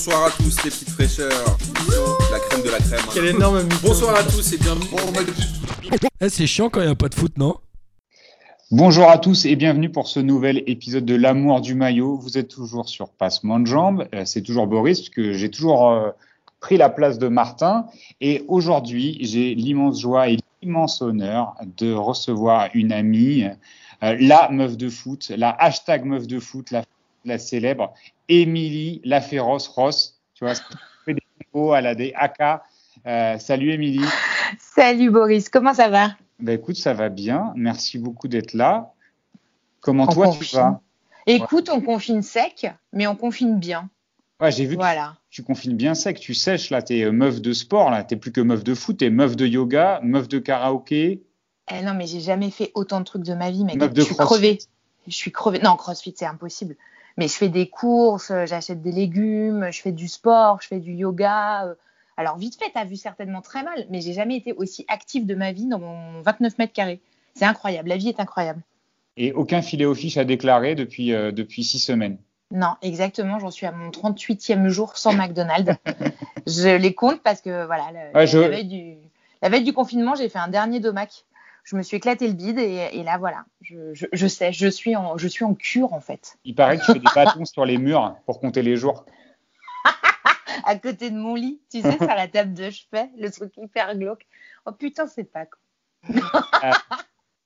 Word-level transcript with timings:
bonsoir 0.00 0.28
à 0.28 0.30
tous 0.30 0.64
les 0.64 0.70
petites 0.70 0.88
fraîcheurs. 0.88 1.58
La 2.32 2.38
crème 2.38 2.62
de 2.62 2.70
la 2.70 2.78
crème. 2.78 3.00
Quel 3.12 3.26
énorme 3.26 3.62
mytho. 3.64 3.76
Bonsoir 3.82 4.14
à 4.16 4.22
tous 4.22 4.54
et 4.54 4.56
bienvenue. 4.56 4.86
Eh, 6.22 6.28
c'est 6.30 6.46
chiant 6.46 6.70
quand 6.70 6.80
il 6.80 6.86
n'y 6.86 6.92
a 6.92 6.94
pas 6.94 7.10
de 7.10 7.14
foot, 7.14 7.36
non? 7.36 7.56
Bonjour 8.70 9.10
à 9.10 9.18
tous 9.18 9.44
et 9.44 9.56
bienvenue 9.56 9.90
pour 9.90 10.08
ce 10.08 10.18
nouvel 10.18 10.62
épisode 10.66 11.04
de 11.04 11.14
L'amour 11.14 11.60
du 11.60 11.74
maillot. 11.74 12.16
Vous 12.16 12.38
êtes 12.38 12.48
toujours 12.48 12.88
sur 12.88 13.10
Passement 13.10 13.60
de 13.60 13.66
jambes. 13.66 14.08
Euh, 14.14 14.22
C'est 14.24 14.40
toujours 14.40 14.66
Boris, 14.66 15.00
parce 15.00 15.10
que 15.10 15.34
j'ai 15.34 15.50
toujours 15.50 15.90
euh, 15.90 16.08
pris 16.60 16.78
la 16.78 16.88
place 16.88 17.18
de 17.18 17.28
Martin. 17.28 17.84
Et 18.22 18.42
aujourd'hui, 18.48 19.18
j'ai 19.20 19.54
l'immense 19.54 20.00
joie 20.00 20.30
et 20.30 20.38
l'immense 20.62 21.02
honneur 21.02 21.56
de 21.76 21.92
recevoir 21.92 22.70
une 22.72 22.92
amie, 22.92 23.44
euh, 24.02 24.16
la 24.18 24.48
meuf 24.50 24.78
de 24.78 24.88
foot, 24.88 25.30
la 25.36 25.50
hashtag 25.50 26.06
meuf 26.06 26.26
de 26.26 26.40
foot, 26.40 26.70
la, 26.70 26.84
la 27.24 27.38
célèbre 27.38 27.94
Émilie 28.28 29.00
La 29.04 29.20
Féroce 29.20 29.68
Ross. 29.68 30.20
Tu 30.34 30.44
vois, 30.44 30.54
fait 31.04 31.14
des 31.14 31.22
combos 31.52 31.72
à 31.72 31.80
la 31.80 31.94
des 31.94 32.12
AK. 32.14 32.62
Euh, 33.06 33.38
salut 33.38 33.72
Émilie. 33.72 34.04
Salut 34.58 35.10
Boris, 35.10 35.48
comment 35.48 35.74
ça 35.74 35.88
va? 35.88 36.10
Ben 36.38 36.54
écoute, 36.58 36.76
ça 36.76 36.94
va 36.94 37.08
bien. 37.08 37.52
Merci 37.56 37.98
beaucoup 37.98 38.28
d'être 38.28 38.54
là. 38.54 38.92
Comment 39.80 40.04
On 40.04 40.12
toi 40.12 40.28
tu 40.30 40.44
vas? 40.56 40.80
Écoute, 41.26 41.70
on 41.72 41.80
confine 41.80 42.22
sec, 42.22 42.66
mais 42.92 43.06
on 43.06 43.14
confine 43.14 43.58
bien. 43.58 43.88
Ouais, 44.40 44.50
j'ai 44.50 44.64
vu 44.64 44.74
que 44.74 44.80
Voilà. 44.80 45.16
tu 45.30 45.42
confines 45.42 45.76
bien 45.76 45.94
sec, 45.94 46.18
tu 46.18 46.32
sèches 46.32 46.70
là, 46.70 46.80
t'es 46.80 47.02
euh, 47.04 47.12
meuf 47.12 47.42
de 47.42 47.52
sport 47.52 47.90
là, 47.90 48.02
t'es 48.04 48.16
plus 48.16 48.32
que 48.32 48.40
meuf 48.40 48.64
de 48.64 48.74
foot, 48.74 48.96
t'es 48.96 49.10
meuf 49.10 49.36
de 49.36 49.46
yoga, 49.46 50.00
meuf 50.02 50.28
de 50.28 50.38
karaoké. 50.38 51.22
Eh 51.72 51.82
non, 51.82 51.92
mais 51.94 52.06
j'ai 52.06 52.20
jamais 52.20 52.50
fait 52.50 52.72
autant 52.74 53.00
de 53.00 53.04
trucs 53.04 53.22
de 53.22 53.34
ma 53.34 53.50
vie, 53.50 53.64
mec. 53.64 53.76
Meuf 53.76 53.92
de 53.92 54.00
je 54.00 54.06
suis 54.06 54.16
crevée. 54.16 54.58
Je 55.06 55.14
suis 55.14 55.30
crevée. 55.30 55.60
Non, 55.60 55.76
crossfit, 55.76 56.14
c'est 56.16 56.26
impossible. 56.26 56.76
Mais 57.18 57.28
je 57.28 57.34
fais 57.34 57.48
des 57.48 57.68
courses, 57.68 58.30
euh, 58.30 58.46
j'achète 58.46 58.82
des 58.82 58.92
légumes, 58.92 59.68
je 59.70 59.80
fais 59.80 59.92
du 59.92 60.08
sport, 60.08 60.60
je 60.62 60.68
fais 60.68 60.78
du 60.80 60.92
yoga. 60.92 61.66
euh. 61.66 61.74
Alors, 62.16 62.36
vite 62.36 62.56
fait, 62.62 62.70
t'as 62.72 62.84
vu 62.84 62.96
certainement 62.96 63.40
très 63.40 63.62
mal, 63.62 63.86
mais 63.90 64.00
j'ai 64.00 64.12
jamais 64.12 64.36
été 64.36 64.52
aussi 64.52 64.84
active 64.88 65.26
de 65.26 65.34
ma 65.34 65.52
vie 65.52 65.66
dans 65.66 65.78
mon 65.78 66.20
29 66.22 66.58
mètres 66.58 66.72
carrés. 66.72 67.00
C'est 67.34 67.44
incroyable. 67.46 67.88
La 67.88 67.96
vie 67.96 68.08
est 68.08 68.20
incroyable. 68.20 68.60
Et 69.16 69.32
aucun 69.32 69.62
filet 69.62 69.84
aux 69.86 69.94
fiches 69.94 70.16
à 70.18 70.24
déclarer 70.24 70.74
depuis, 70.74 71.12
euh, 71.12 71.32
depuis 71.32 71.64
six 71.64 71.78
semaines. 71.78 72.18
Non, 72.52 72.74
exactement. 72.82 73.38
J'en 73.38 73.50
suis 73.50 73.66
à 73.66 73.72
mon 73.72 73.90
38e 73.90 74.68
jour 74.68 74.96
sans 74.98 75.12
McDonald's. 75.14 75.72
je 76.46 76.76
les 76.76 76.94
compte 76.94 77.22
parce 77.22 77.40
que 77.40 77.64
voilà, 77.66 77.84
le- 77.92 78.18
Ouais, 78.18 78.26
je- 78.26 78.38
la, 78.38 78.48
veille 78.48 78.66
du, 78.66 78.94
la 79.42 79.48
veille 79.48 79.64
du 79.64 79.72
confinement, 79.72 80.14
j'ai 80.14 80.28
fait 80.28 80.38
un 80.38 80.48
dernier 80.48 80.80
domac. 80.80 81.24
Je 81.64 81.76
me 81.76 81.82
suis 81.82 81.96
éclaté 81.96 82.26
le 82.26 82.34
bide 82.34 82.58
et, 82.58 82.88
et 82.92 83.02
là 83.02 83.18
voilà, 83.18 83.44
je, 83.60 83.94
je, 83.94 84.06
je 84.12 84.26
sais, 84.26 84.52
je 84.52 84.66
suis 84.66 84.96
en, 84.96 85.18
je 85.18 85.28
suis 85.28 85.44
en 85.44 85.54
cure 85.54 85.92
en 85.92 86.00
fait. 86.00 86.38
Il 86.44 86.54
paraît 86.54 86.78
que 86.78 86.84
tu 86.84 86.92
fais 86.92 86.98
des 86.98 87.04
bâtons 87.14 87.44
sur 87.44 87.64
les 87.64 87.78
murs 87.78 88.16
pour 88.26 88.40
compter 88.40 88.62
les 88.62 88.76
jours. 88.76 89.04
À 90.64 90.76
côté 90.76 91.10
de 91.10 91.16
mon 91.16 91.34
lit, 91.34 91.60
tu 91.70 91.80
sais, 91.80 91.96
sur 91.96 92.06
la 92.06 92.28
table 92.28 92.52
de 92.54 92.70
chevet, 92.70 93.08
le 93.16 93.30
truc 93.30 93.52
hyper 93.56 93.96
glauque. 93.96 94.26
Oh 94.66 94.72
putain, 94.72 95.06
c'est 95.06 95.24
pas 95.24 95.46
con. 95.46 95.58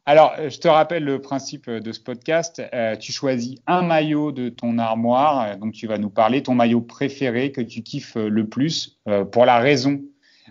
Alors, 0.07 0.35
euh, 0.39 0.51
je 0.51 0.59
te 0.59 0.69
rappelle 0.69 1.05
le 1.05 1.21
principe 1.21 1.71
de 1.71 1.93
ce 1.93 2.01
podcast. 2.01 2.63
Euh, 2.75 2.97
tu 2.97 3.13
choisis 3.13 3.57
un 3.67 3.83
maillot 3.83 4.33
de 4.33 4.51
ton 4.51 4.77
armoire, 4.79 5.43
euh, 5.43 5.57
donc 5.57 5.73
tu 5.73 5.87
vas 5.87 5.97
nous 5.97 6.11
parler 6.11 6.43
ton 6.43 6.55
maillot 6.55 6.83
préféré 6.83 7.53
que 7.53 7.63
tu 7.63 7.83
kiffes 7.83 8.17
le 8.17 8.47
plus 8.47 8.99
euh, 9.09 9.25
pour 9.25 9.47
la 9.47 9.59
raison 9.59 10.03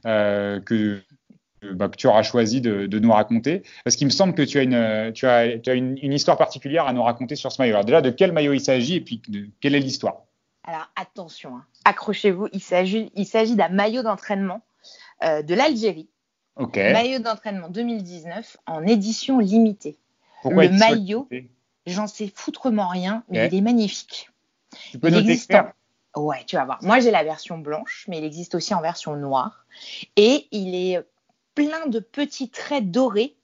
euh, 0.05 0.59
que, 0.59 1.01
bah, 1.73 1.89
que 1.89 1.95
tu 1.95 2.07
auras 2.07 2.23
choisi 2.23 2.61
de, 2.61 2.85
de 2.87 2.99
nous 2.99 3.11
raconter. 3.11 3.63
Parce 3.83 3.95
qu'il 3.95 4.07
me 4.07 4.11
semble 4.11 4.33
que 4.33 4.41
tu 4.41 4.59
as, 4.59 4.63
une, 4.63 5.11
tu 5.13 5.25
as, 5.27 5.57
tu 5.59 5.69
as 5.69 5.73
une, 5.73 5.97
une 6.01 6.13
histoire 6.13 6.37
particulière 6.37 6.85
à 6.87 6.93
nous 6.93 7.03
raconter 7.03 7.35
sur 7.35 7.51
ce 7.51 7.61
maillot. 7.61 7.73
Alors 7.73 7.85
déjà, 7.85 8.01
de 8.01 8.09
quel 8.09 8.31
maillot 8.31 8.53
il 8.53 8.61
s'agit 8.61 8.95
et 8.95 9.01
puis 9.01 9.21
de, 9.27 9.47
quelle 9.61 9.75
est 9.75 9.79
l'histoire? 9.79 10.23
Alors 10.65 10.89
attention, 10.95 11.57
hein. 11.57 11.65
accrochez-vous, 11.85 12.47
il 12.53 12.61
s'agit, 12.61 13.11
il 13.15 13.25
s'agit 13.25 13.55
d'un 13.55 13.69
maillot 13.69 14.01
d'entraînement 14.01 14.61
euh, 15.23 15.41
de 15.41 15.53
l'Algérie, 15.55 16.07
maillot 16.93 17.19
d'entraînement 17.19 17.69
2019 17.69 18.57
en 18.67 18.85
édition 18.85 19.39
limitée. 19.39 19.97
Pourquoi 20.41 20.63
le 20.65 20.69
maillot- 20.77 21.27
J'en 21.85 22.07
sais 22.07 22.31
foutrement 22.33 22.87
rien, 22.87 23.23
mais 23.29 23.39
il 23.51 23.55
est 23.57 23.61
magnifique. 23.61 24.29
Tu 24.91 24.97
peux 24.99 25.09
il 25.09 25.13
nous 25.15 25.19
existe 25.19 25.49
décrire 25.49 25.73
Ouais, 26.15 26.43
tu 26.45 26.55
vas 26.55 26.63
voir. 26.65 26.77
Moi, 26.83 26.99
j'ai 26.99 27.11
la 27.11 27.23
version 27.23 27.57
blanche, 27.57 28.05
mais 28.07 28.19
il 28.19 28.23
existe 28.23 28.53
aussi 28.55 28.73
en 28.73 28.81
version 28.81 29.15
noire. 29.15 29.65
Et 30.15 30.47
il 30.51 30.75
est 30.75 31.03
plein 31.55 31.87
de 31.87 31.99
petits 31.99 32.49
traits 32.49 32.89
dorés, 32.91 33.35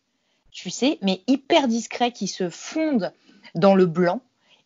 tu 0.52 0.70
sais, 0.70 0.97
mais 1.02 1.22
hyper 1.28 1.68
discrets 1.68 2.12
qui 2.12 2.28
se 2.28 2.50
fondent 2.50 3.14
dans 3.56 3.75
le 3.75 3.86
blanc. 3.86 4.22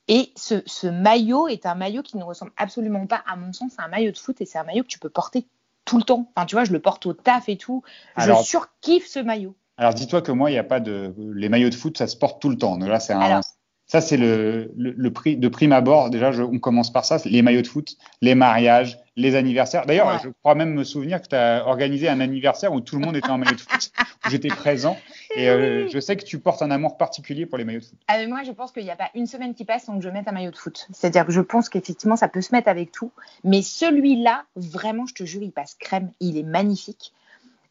Et 0.07 0.31
ce, 0.35 0.61
ce 0.65 0.87
maillot 0.87 1.47
est 1.47 1.65
un 1.65 1.75
maillot 1.75 2.03
qui 2.03 2.17
ne 2.17 2.23
ressemble 2.23 2.51
absolument 2.57 3.07
pas, 3.07 3.23
à 3.25 3.35
mon 3.35 3.53
sens, 3.53 3.73
à 3.77 3.83
un 3.83 3.87
maillot 3.87 4.11
de 4.11 4.17
foot. 4.17 4.41
Et 4.41 4.45
c'est 4.45 4.57
un 4.57 4.63
maillot 4.63 4.83
que 4.83 4.89
tu 4.89 4.99
peux 4.99 5.09
porter 5.09 5.45
tout 5.85 5.97
le 5.97 6.03
temps. 6.03 6.29
Enfin, 6.35 6.45
tu 6.45 6.55
vois, 6.55 6.65
je 6.65 6.73
le 6.73 6.79
porte 6.79 7.05
au 7.05 7.13
taf 7.13 7.47
et 7.47 7.57
tout. 7.57 7.83
Alors- 8.15 8.41
je 8.41 8.47
surkiffe 8.47 9.07
ce 9.07 9.19
maillot. 9.19 9.55
Alors 9.77 9.93
dis-toi 9.93 10.21
que 10.21 10.31
moi, 10.31 10.51
il 10.51 10.53
n'y 10.53 10.59
a 10.59 10.63
pas 10.63 10.79
de 10.79 11.13
les 11.33 11.49
maillots 11.49 11.69
de 11.69 11.75
foot, 11.75 11.97
ça 11.97 12.07
se 12.07 12.15
porte 12.15 12.41
tout 12.41 12.49
le 12.49 12.57
temps. 12.57 12.77
Là, 12.77 12.99
c'est 12.99 13.13
un, 13.13 13.19
Alors- 13.19 13.43
ça 13.93 14.01
c'est 14.01 14.17
le, 14.17 14.71
le, 14.75 14.91
le 14.97 15.13
prix 15.13 15.37
de 15.37 15.47
prime 15.47 15.71
abord. 15.71 16.09
Déjà, 16.09 16.31
je- 16.31 16.41
on 16.41 16.57
commence 16.57 16.91
par 16.91 17.05
ça, 17.05 17.17
les 17.25 17.43
maillots 17.43 17.61
de 17.61 17.67
foot, 17.67 17.95
les 18.23 18.33
mariages, 18.33 18.97
les 19.15 19.35
anniversaires. 19.35 19.85
D'ailleurs, 19.85 20.07
Ouais. 20.07 20.17
je 20.23 20.29
crois 20.41 20.55
même 20.55 20.73
me 20.73 20.83
souvenir 20.83 21.21
que 21.21 21.27
tu 21.27 21.35
as 21.35 21.63
organisé 21.67 22.09
un 22.09 22.19
anniversaire 22.19 22.73
où 22.73 22.81
tout 22.81 22.95
le 22.97 23.05
monde 23.05 23.15
était 23.15 23.29
en 23.29 23.37
maillot 23.37 23.53
de 23.55 23.61
foot, 23.61 23.91
où 24.25 24.29
j'étais 24.31 24.47
présent. 24.47 24.97
Et 25.35 25.47
euh, 25.47 25.87
je 25.93 25.99
sais 25.99 26.15
que 26.17 26.23
tu 26.25 26.39
portes 26.39 26.63
un 26.63 26.71
amour 26.71 26.97
particulier 26.97 27.45
pour 27.45 27.59
les 27.59 27.65
maillots 27.65 27.81
de 27.81 27.85
foot. 27.85 27.99
Ah, 28.07 28.17
mais 28.17 28.25
moi, 28.25 28.41
je 28.43 28.51
pense 28.51 28.71
qu'il 28.71 28.83
n'y 28.83 28.89
a 28.89 28.95
pas 28.95 29.11
une 29.13 29.27
semaine 29.27 29.53
qui 29.53 29.63
passe 29.63 29.83
sans 29.85 29.95
que 29.99 30.03
je 30.03 30.09
mette 30.09 30.27
un 30.27 30.31
maillot 30.31 30.49
de 30.49 30.57
foot. 30.57 30.87
C'est-à-dire 30.91 31.27
que 31.27 31.31
je 31.31 31.41
pense 31.41 31.69
qu'effectivement, 31.69 32.15
ça 32.15 32.27
peut 32.27 32.41
se 32.41 32.51
mettre 32.55 32.69
avec 32.69 32.91
tout. 32.91 33.11
Mais 33.43 33.61
celui-là, 33.61 34.45
vraiment, 34.55 35.05
je 35.05 35.13
te 35.13 35.23
jure, 35.23 35.43
il 35.43 35.51
passe 35.51 35.75
crème. 35.79 36.09
Il 36.19 36.35
est 36.35 36.41
magnifique. 36.43 37.13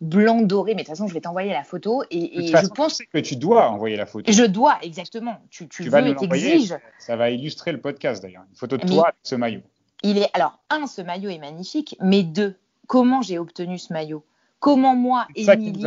Blanc 0.02 0.42
doré. 0.42 0.74
Mais 0.74 0.82
de 0.82 0.86
toute 0.88 0.96
façon, 0.96 1.06
je 1.06 1.14
vais 1.14 1.20
t'envoyer 1.20 1.52
la 1.52 1.64
photo. 1.64 2.02
Et, 2.10 2.50
toute 2.52 2.56
je 2.62 2.66
pense. 2.68 2.94
sais 2.96 3.06
que 3.06 3.18
tu 3.18 3.36
dois 3.36 3.70
envoyer 3.70 3.96
la 3.96 4.04
photo. 4.06 4.30
Je 4.30 4.44
dois, 4.44 4.78
exactement. 4.82 5.40
Tu, 5.48 5.68
tu, 5.68 5.84
Tu 5.84 5.88
vas 5.88 6.00
veux 6.02 6.08
nous 6.08 6.14
l'envoyer. 6.14 6.50
t'exiges. 6.52 6.76
Ça 6.98 7.16
va 7.16 7.30
illustrer 7.30 7.72
le 7.72 7.80
podcast 7.80 8.22
d'ailleurs. 8.22 8.42
Une 8.50 8.56
photo 8.56 8.76
de 8.76 8.84
Mais- 8.84 8.90
toi 8.90 9.04
avec 9.08 9.16
ce 9.22 9.34
maillot. 9.36 9.62
Il 10.02 10.18
est. 10.18 10.28
Alors, 10.34 10.58
un, 10.68 10.86
ce 10.86 11.00
maillot 11.00 11.30
est 11.30 11.38
magnifique. 11.38 11.96
Mais 12.00 12.24
deux, 12.24 12.56
comment 12.88 13.22
j'ai 13.22 13.38
obtenu 13.38 13.78
ce 13.78 13.92
maillot? 13.92 14.24
Comment 14.58 14.94
moi, 14.94 15.26
Émilie, 15.34 15.84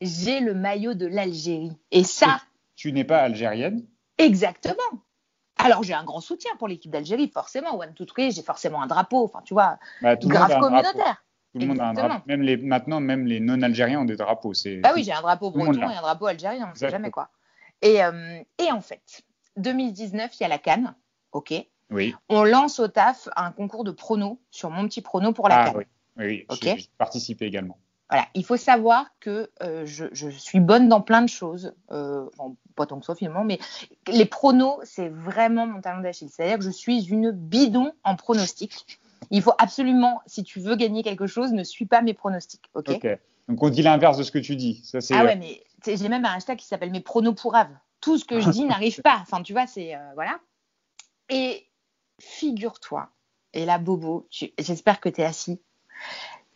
j'ai 0.00 0.40
le 0.40 0.52
maillot 0.54 0.94
de 0.94 1.06
l'Algérie? 1.06 1.72
Et 1.90 2.04
ça, 2.04 2.40
Tu 2.76 2.92
n'es 2.92 3.04
pas 3.04 3.18
algérienne? 3.20 3.84
Exactement. 4.18 4.74
Alors 5.56 5.82
j'ai 5.84 5.94
un 5.94 6.04
grand 6.04 6.20
soutien 6.20 6.50
pour 6.58 6.68
l'équipe 6.68 6.90
d'Algérie, 6.90 7.28
forcément. 7.32 7.78
One, 7.78 7.94
two, 7.94 8.04
three, 8.04 8.30
j'ai 8.32 8.42
forcément 8.42 8.82
un 8.82 8.86
drapeau. 8.86 9.24
Enfin, 9.24 9.40
tu 9.44 9.54
vois, 9.54 9.78
Bah, 10.02 10.16
grave 10.16 10.58
communautaire. 10.58 11.24
Tout 11.54 11.60
le 11.60 11.66
monde 11.66 11.80
a 11.80 11.88
un 11.88 11.94
drapeau. 11.94 12.22
Même 12.26 12.42
les, 12.42 12.56
maintenant, 12.56 13.00
même 13.00 13.26
les 13.26 13.38
non-algériens 13.38 14.00
ont 14.00 14.04
des 14.04 14.16
drapeaux. 14.16 14.52
Bah 14.82 14.92
oui, 14.94 15.04
j'ai 15.04 15.12
un 15.12 15.22
drapeau 15.22 15.50
breton 15.50 15.88
et 15.88 15.94
un 15.94 16.02
drapeau 16.02 16.26
algérien, 16.26 16.66
on 16.66 16.70
ne 16.70 16.76
sait 16.76 16.90
jamais 16.90 17.10
quoi. 17.10 17.30
Et, 17.80 18.02
euh, 18.02 18.40
et 18.58 18.72
en 18.72 18.80
fait, 18.80 19.22
2019, 19.56 20.32
il 20.34 20.42
y 20.42 20.46
a 20.46 20.48
la 20.48 20.58
Cannes. 20.58 20.94
OK? 21.32 21.54
Oui. 21.90 22.14
On 22.28 22.42
lance 22.44 22.80
au 22.80 22.88
taf 22.88 23.28
un 23.36 23.52
concours 23.52 23.84
de 23.84 23.92
pronos 23.92 24.38
sur 24.50 24.70
mon 24.70 24.86
petit 24.88 25.00
prono 25.02 25.32
pour 25.32 25.48
la 25.48 25.60
Ah 25.60 25.64
Cannes. 25.66 25.76
oui. 25.76 25.84
Oui, 26.16 26.46
oui. 26.48 26.58
J'ai 26.62 26.78
j'ai 26.78 26.88
participé 26.98 27.44
également. 27.44 27.78
Voilà, 28.10 28.26
il 28.34 28.44
faut 28.44 28.56
savoir 28.56 29.06
que 29.18 29.50
euh, 29.62 29.86
je, 29.86 30.04
je 30.12 30.28
suis 30.28 30.60
bonne 30.60 30.88
dans 30.88 31.00
plein 31.00 31.22
de 31.22 31.28
choses, 31.28 31.74
euh, 31.90 32.28
bon, 32.36 32.56
pas 32.76 32.86
tant 32.86 33.00
que 33.00 33.06
ça 33.06 33.14
finalement, 33.14 33.44
mais 33.44 33.58
les 34.08 34.26
pronos, 34.26 34.78
c'est 34.84 35.08
vraiment 35.08 35.66
mon 35.66 35.80
talent 35.80 36.00
d'Achille. 36.00 36.28
C'est-à-dire 36.28 36.58
que 36.58 36.64
je 36.64 36.70
suis 36.70 37.06
une 37.06 37.30
bidon 37.32 37.92
en 38.04 38.14
pronostic. 38.16 38.98
Il 39.30 39.42
faut 39.42 39.54
absolument, 39.58 40.20
si 40.26 40.44
tu 40.44 40.60
veux 40.60 40.76
gagner 40.76 41.02
quelque 41.02 41.26
chose, 41.26 41.52
ne 41.52 41.64
suis 41.64 41.86
pas 41.86 42.02
mes 42.02 42.14
pronostics, 42.14 42.70
ok. 42.74 43.06
Donc 43.48 43.62
on 43.62 43.68
dit 43.68 43.82
l'inverse 43.82 44.16
de 44.16 44.22
ce 44.22 44.30
que 44.30 44.38
tu 44.38 44.56
dis. 44.56 44.82
Ça. 44.84 44.98
Ah 45.12 45.24
ouais, 45.24 45.36
mais 45.36 45.62
tu 45.82 45.90
sais, 45.90 45.96
j'ai 45.96 46.08
même 46.08 46.24
un 46.24 46.32
hashtag 46.34 46.58
qui 46.58 46.66
s'appelle 46.66 46.90
mes 46.90 47.00
pronos 47.00 47.34
pourraves. 47.34 47.76
Tout 48.00 48.18
ce 48.18 48.24
que 48.24 48.40
je 48.40 48.50
dis 48.50 48.64
n'arrive 48.66 49.02
pas. 49.02 49.18
Enfin, 49.20 49.42
tu 49.42 49.52
vois, 49.52 49.66
c'est 49.66 49.94
euh, 49.94 49.98
voilà. 50.14 50.38
Et 51.28 51.66
figure-toi, 52.20 53.08
et 53.52 53.64
là, 53.64 53.78
Bobo, 53.78 54.26
tu- 54.30 54.52
j'espère 54.58 55.00
que 55.00 55.08
tu 55.08 55.20
es 55.20 55.24
assis, 55.24 55.60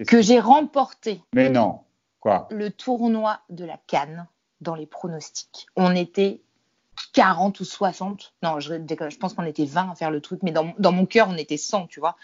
que 0.06 0.22
j'ai 0.22 0.40
remporté 0.40 1.22
Mais 1.34 1.50
non. 1.50 1.80
Quoi? 2.20 2.48
le 2.50 2.70
tournoi 2.70 3.40
de 3.48 3.64
la 3.64 3.78
Cannes 3.86 4.26
dans 4.60 4.74
les 4.74 4.86
pronostics. 4.86 5.66
On 5.76 5.94
était 5.94 6.42
40 7.12 7.60
ou 7.60 7.64
60. 7.64 8.34
Non, 8.42 8.58
je 8.58 9.16
pense 9.18 9.34
qu'on 9.34 9.44
était 9.44 9.64
20 9.64 9.90
à 9.90 9.94
faire 9.94 10.10
le 10.10 10.20
truc, 10.20 10.42
mais 10.42 10.50
dans, 10.50 10.74
dans 10.78 10.92
mon 10.92 11.06
cœur, 11.06 11.28
on 11.30 11.36
était 11.36 11.56
100, 11.56 11.86
tu 11.86 12.00
vois. 12.00 12.16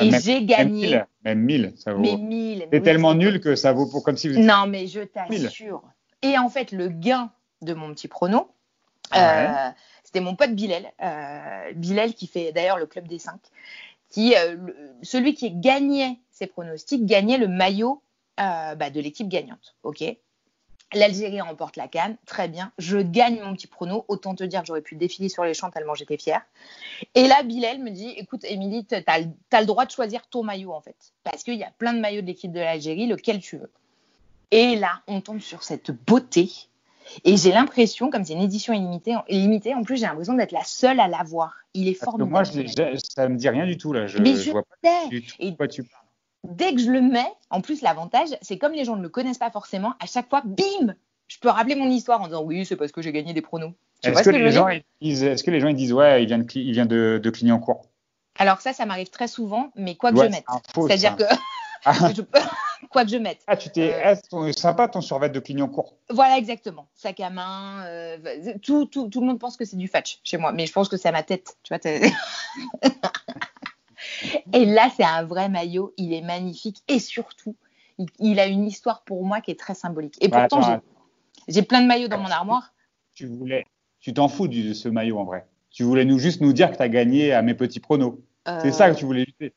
Et 0.00 0.10
Même- 0.10 0.20
j'ai 0.20 0.44
gagné 0.44 0.86
1000. 0.86 1.06
Même 1.24 1.38
1000. 1.40 1.72
Ça 1.76 1.92
vaut. 1.92 2.00
mes 2.00 2.16
1000. 2.16 2.66
C'est 2.70 2.78
oui, 2.78 2.82
tellement 2.82 3.14
nul 3.14 3.40
que 3.40 3.54
ça 3.56 3.72
vaut 3.72 3.86
pour 3.86 4.02
comme 4.02 4.16
si 4.16 4.28
vous. 4.28 4.40
Non, 4.40 4.66
mais 4.68 4.86
je 4.86 5.00
t'assure. 5.00 5.82
Et 6.22 6.36
en 6.38 6.48
fait, 6.48 6.72
le 6.72 6.88
gain 6.88 7.30
de 7.62 7.74
mon 7.74 7.92
petit 7.92 8.08
prono, 8.08 8.50
Ouais. 9.12 9.18
euh, 9.20 9.70
c'était 10.04 10.20
mon 10.20 10.34
pote 10.36 10.52
Bilal. 10.54 10.92
euh, 11.02 11.72
Bilal 11.74 12.12
qui 12.14 12.26
fait 12.26 12.52
d'ailleurs 12.52 12.76
le 12.78 12.86
club 12.86 13.08
des 13.08 13.18
5. 13.18 13.40
Qui, 14.10 14.34
euh, 14.36 14.54
le- 14.54 14.76
celui 15.02 15.34
qui 15.34 15.50
gagnait 15.50 16.18
ses 16.30 16.46
pronostics 16.46 17.04
gagnait 17.04 17.38
le 17.38 17.48
maillot 17.48 18.02
euh, 18.40 18.74
bah, 18.76 18.90
de 18.90 19.00
l'équipe 19.00 19.28
gagnante. 19.28 19.74
ok? 19.82 20.04
L'Algérie 20.94 21.40
remporte 21.42 21.76
la 21.76 21.86
canne, 21.86 22.16
très 22.24 22.48
bien. 22.48 22.72
Je 22.78 22.98
gagne 22.98 23.42
mon 23.42 23.54
petit 23.54 23.66
prono. 23.66 24.06
Autant 24.08 24.34
te 24.34 24.44
dire 24.44 24.62
que 24.62 24.66
j'aurais 24.66 24.80
pu 24.80 24.96
défiler 24.96 25.28
sur 25.28 25.44
les 25.44 25.52
champs 25.52 25.70
tellement 25.70 25.94
j'étais 25.94 26.16
fière. 26.16 26.40
Et 27.14 27.28
là, 27.28 27.42
Bilal 27.42 27.78
me 27.80 27.90
dit 27.90 28.08
Écoute, 28.16 28.44
Émilie, 28.44 28.86
tu 28.86 28.94
as, 28.94 29.20
le 29.20 29.66
droit 29.66 29.84
de 29.84 29.90
choisir 29.90 30.26
ton 30.28 30.42
maillot 30.42 30.72
en 30.72 30.80
fait. 30.80 30.96
Parce 31.24 31.42
qu'il 31.42 31.56
y 31.56 31.64
a 31.64 31.70
plein 31.76 31.92
de 31.92 32.00
maillots 32.00 32.22
de 32.22 32.26
l'équipe 32.26 32.52
de 32.52 32.60
l'Algérie, 32.60 33.06
lequel 33.06 33.40
tu 33.40 33.58
veux. 33.58 33.70
Et 34.50 34.76
là, 34.76 35.02
on 35.06 35.20
tombe 35.20 35.40
sur 35.40 35.62
cette 35.62 35.90
beauté. 35.90 36.50
Et 37.24 37.36
j'ai 37.36 37.52
l'impression, 37.52 38.10
comme 38.10 38.24
c'est 38.24 38.34
une 38.34 38.42
édition 38.42 38.72
illimitée, 38.72 39.14
illimitée 39.28 39.74
en 39.74 39.82
plus, 39.82 39.96
j'ai 39.96 40.06
l'impression 40.06 40.34
d'être 40.34 40.52
la 40.52 40.64
seule 40.64 41.00
à 41.00 41.08
l'avoir. 41.08 41.54
Il 41.74 41.88
est 41.88 41.94
formidable. 41.94 42.30
Moi, 42.30 42.44
je, 42.44 42.62
ça 43.14 43.28
me 43.28 43.36
dit 43.36 43.48
rien 43.48 43.66
du 43.66 43.76
tout 43.76 43.92
là. 43.92 44.06
Je, 44.06 44.18
Mais 44.18 44.36
je, 44.36 44.50
vois 44.50 44.62
pas 44.82 45.06
du 45.08 45.22
tout 45.22 45.36
de 45.38 45.54
quoi 45.54 45.68
tu 45.68 45.84
parles 45.84 46.07
dès 46.44 46.74
que 46.74 46.80
je 46.80 46.90
le 46.90 47.00
mets, 47.00 47.32
en 47.50 47.60
plus, 47.60 47.82
l'avantage, 47.82 48.28
c'est 48.42 48.58
comme 48.58 48.72
les 48.72 48.84
gens 48.84 48.96
ne 48.96 49.02
le 49.02 49.08
connaissent 49.08 49.38
pas 49.38 49.50
forcément, 49.50 49.94
à 50.00 50.06
chaque 50.06 50.28
fois, 50.28 50.42
bim, 50.44 50.94
je 51.28 51.38
peux 51.38 51.48
rappeler 51.48 51.74
mon 51.74 51.90
histoire 51.90 52.20
en 52.20 52.26
disant 52.26 52.42
oui, 52.42 52.64
c'est 52.64 52.76
parce 52.76 52.92
que 52.92 53.02
j'ai 53.02 53.12
gagné 53.12 53.32
des 53.32 53.42
pronos. 53.42 53.72
Est-ce 54.02 54.22
que, 54.22 54.30
les 54.30 54.52
gens 54.52 54.68
disent, 55.00 55.24
est-ce 55.24 55.42
que 55.42 55.50
les 55.50 55.60
gens 55.60 55.68
ils 55.68 55.76
disent 55.76 55.92
ouais, 55.92 56.22
il 56.22 56.26
vient 56.26 56.38
de, 56.38 56.46
il 56.54 56.72
vient 56.72 56.86
de, 56.86 57.20
de 57.22 57.30
Clignancourt 57.30 57.86
Alors 58.38 58.60
ça, 58.60 58.72
ça 58.72 58.86
m'arrive 58.86 59.10
très 59.10 59.28
souvent, 59.28 59.70
mais 59.74 59.96
quoi 59.96 60.12
que 60.12 60.18
je 60.18 60.30
mette. 60.30 60.44
C'est-à-dire 60.74 61.16
que 61.16 61.24
je 62.14 62.22
peux... 62.22 62.38
quoi 62.90 63.04
que 63.04 63.10
je 63.10 63.16
mette. 63.16 63.40
Ah, 63.46 63.56
tu 63.56 63.70
t'es 63.70 63.94
euh... 64.04 64.52
sympa 64.52 64.88
ton 64.88 65.00
survêt 65.00 65.30
de 65.30 65.40
Clignancourt. 65.40 65.94
Voilà, 66.10 66.38
exactement. 66.38 66.88
Sac 66.94 67.20
à 67.20 67.30
main, 67.30 67.84
euh... 67.86 68.18
tout, 68.62 68.86
tout, 68.86 69.08
tout, 69.08 69.20
le 69.20 69.26
monde 69.26 69.40
pense 69.40 69.56
que 69.56 69.64
c'est 69.64 69.76
du 69.76 69.88
fatch 69.88 70.20
chez 70.22 70.36
moi, 70.36 70.52
mais 70.52 70.66
je 70.66 70.72
pense 70.72 70.88
que 70.88 70.96
c'est 70.96 71.08
à 71.08 71.12
ma 71.12 71.24
tête. 71.24 71.56
Tu 71.64 71.74
vois, 71.74 71.80
Et 74.52 74.64
là, 74.64 74.88
c'est 74.94 75.04
un 75.04 75.24
vrai 75.24 75.48
maillot. 75.48 75.92
Il 75.96 76.12
est 76.12 76.22
magnifique 76.22 76.82
et 76.88 76.98
surtout, 76.98 77.56
il, 77.98 78.06
il, 78.18 78.40
a 78.40 78.46
une 78.46 78.64
histoire 78.64 79.02
pour 79.04 79.24
moi 79.24 79.40
qui 79.40 79.50
est 79.50 79.58
très 79.58 79.74
symbolique. 79.74 80.16
Et 80.20 80.28
Bah, 80.28 80.46
pourtant, 80.48 80.80
j'ai 81.48 81.62
plein 81.62 81.82
de 81.82 81.86
maillots 81.86 82.08
dans 82.08 82.18
mon 82.18 82.30
armoire. 82.30 82.74
Tu 83.14 83.26
voulais, 83.26 83.66
tu 84.00 84.12
t'en 84.12 84.28
fous 84.28 84.48
de 84.48 84.72
ce 84.72 84.88
maillot 84.88 85.18
en 85.18 85.24
vrai. 85.24 85.46
Tu 85.70 85.82
voulais 85.82 86.04
nous 86.04 86.18
juste 86.18 86.40
nous 86.40 86.52
dire 86.52 86.70
que 86.70 86.76
tu 86.76 86.82
as 86.82 86.88
gagné 86.88 87.32
à 87.32 87.42
mes 87.42 87.54
petits 87.54 87.80
pronos. 87.80 88.18
Euh... 88.46 88.58
C'est 88.62 88.72
ça 88.72 88.90
que 88.90 88.96
tu 88.96 89.04
voulais 89.04 89.24
lutter. 89.24 89.54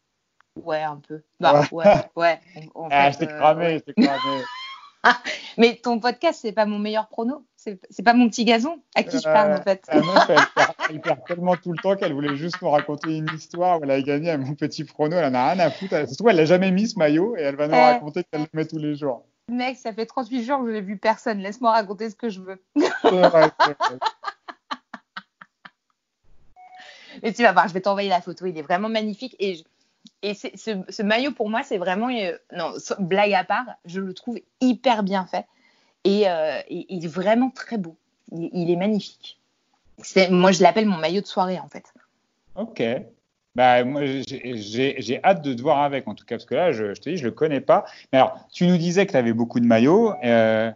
Ouais, 0.55 0.81
un 0.81 0.97
peu. 0.97 1.21
Bah, 1.39 1.63
ouais, 1.71 1.85
ouais. 2.15 2.39
En, 2.75 2.89
ah, 2.91 3.11
je 3.11 3.19
t'ai 3.19 3.27
cramé, 3.27 3.65
euh, 3.65 3.79
je 3.79 3.91
t'ai 3.91 3.93
cramé. 3.93 4.41
Mais 5.57 5.75
ton 5.81 5.99
podcast, 5.99 6.39
c'est 6.41 6.51
pas 6.51 6.65
mon 6.65 6.79
meilleur 6.79 7.07
prono. 7.07 7.45
C'est 7.55 8.03
pas 8.03 8.13
mon 8.13 8.27
petit 8.27 8.43
gazon 8.45 8.81
à 8.95 9.03
qui 9.03 9.17
je 9.17 9.23
parle 9.23 9.53
en 9.53 9.61
fait. 9.61 9.83
La 9.87 10.01
meuf, 10.01 10.29
elle, 10.29 10.35
perd, 10.55 10.71
elle 10.89 11.01
perd 11.01 11.19
tellement 11.27 11.55
tout 11.55 11.71
le 11.71 11.77
temps 11.77 11.95
qu'elle 11.95 12.13
voulait 12.13 12.35
juste 12.35 12.59
nous 12.61 12.69
raconter 12.71 13.15
une 13.17 13.29
histoire 13.35 13.79
où 13.79 13.83
elle 13.83 13.91
a 13.91 14.01
gagné 14.01 14.31
à 14.31 14.37
mon 14.37 14.55
petit 14.55 14.83
prono. 14.83 15.15
Elle 15.17 15.25
en 15.25 15.33
a 15.35 15.51
rien 15.53 15.59
à 15.65 15.69
foutre. 15.69 15.93
Elle, 15.93 16.07
surtout, 16.07 16.27
elle 16.29 16.37
l'a 16.37 16.45
jamais 16.45 16.71
mis 16.71 16.87
ce 16.89 16.97
maillot 16.97 17.35
et 17.37 17.41
elle 17.41 17.55
va 17.55 17.67
nous 17.67 17.75
Euh. 17.75 17.93
raconter 17.93 18.23
qu'elle 18.23 18.41
le 18.41 18.47
met 18.53 18.65
tous 18.65 18.79
les 18.79 18.95
jours. 18.95 19.25
Mec, 19.47 19.77
ça 19.77 19.93
fait 19.93 20.05
38 20.05 20.43
jours 20.43 20.59
que 20.61 20.67
je 20.67 20.71
l'ai 20.71 20.81
vu 20.81 20.97
personne. 20.97 21.39
Laisse-moi 21.39 21.71
raconter 21.71 22.09
ce 22.09 22.15
que 22.15 22.29
je 22.29 22.39
veux. 22.41 22.63
Vrai. 23.03 23.51
Et 27.21 27.33
tu 27.33 27.43
vas 27.43 27.51
voir, 27.51 27.67
je 27.67 27.73
vais 27.73 27.81
t'envoyer 27.81 28.09
la 28.09 28.21
photo. 28.21 28.45
Il 28.45 28.57
est 28.57 28.61
vraiment 28.63 28.89
magnifique. 28.89 29.35
Et, 29.39 29.55
je- 29.55 29.63
et 30.23 30.33
ce, 30.33 30.47
ce 30.87 31.01
maillot, 31.03 31.31
pour 31.31 31.49
moi, 31.49 31.63
c'est 31.63 31.77
vraiment. 31.77 32.09
euh, 32.09 32.37
non, 32.55 32.73
blague 32.99 33.33
à 33.33 33.43
part, 33.43 33.65
je 33.85 33.99
le 33.99 34.13
trouve 34.13 34.39
hyper 34.59 35.03
bien 35.03 35.25
fait. 35.25 35.45
Et, 36.03 36.29
euh, 36.29 36.59
et 36.67 36.85
il 36.89 37.05
est 37.05 37.07
vraiment 37.07 37.49
très 37.49 37.77
beau. 37.77 37.95
Il, 38.31 38.49
il 38.53 38.71
est 38.71 38.75
magnifique. 38.75 39.39
Moi, 40.29 40.51
je 40.51 40.63
l'appelle 40.63 40.85
mon 40.87 40.97
maillot 40.97 41.21
de 41.21 41.27
soirée, 41.27 41.59
en 41.59 41.69
fait. 41.69 41.93
Ok. 42.55 42.81
Bah, 43.53 43.83
moi, 43.83 44.01
j'ai- 44.05 45.19
hâte 45.23 45.41
de 45.41 45.53
te 45.53 45.61
voir 45.61 45.81
avec, 45.81 46.07
en 46.07 46.15
tout 46.15 46.25
cas, 46.25 46.35
parce 46.35 46.45
que 46.45 46.55
là, 46.55 46.71
je, 46.71 46.93
je 46.93 47.01
te 47.01 47.09
dis, 47.09 47.17
je 47.17 47.25
le 47.25 47.31
connais 47.31 47.61
pas. 47.61 47.85
Mais 48.11 48.19
alors, 48.19 48.47
tu 48.51 48.65
nous 48.65 48.77
disais 48.77 49.05
que 49.05 49.11
tu 49.11 49.17
avais 49.17 49.33
beaucoup 49.33 49.59
de 49.59 49.65
maillots. 49.65 50.13
Euh, 50.23 50.71